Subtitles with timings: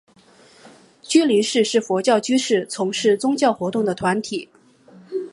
[1.03, 4.49] 居士林是佛教居士从事宗教活动的团体。